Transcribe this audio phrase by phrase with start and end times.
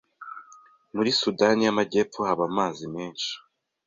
[0.95, 3.31] Muri Sudani y'Amajyepfo haba amazi menshi